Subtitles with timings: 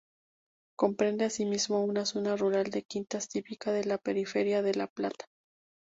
[0.75, 5.27] Comprende asimismo una zona rural de quintas típica de la periferia de La Plata.